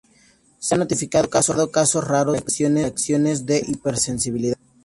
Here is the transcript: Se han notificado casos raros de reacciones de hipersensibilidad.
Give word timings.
Se 0.57 0.73
han 0.73 0.79
notificado 0.79 1.29
casos 1.29 2.07
raros 2.07 2.33
de 2.33 2.69
reacciones 2.87 3.45
de 3.45 3.61
hipersensibilidad. 3.67 4.57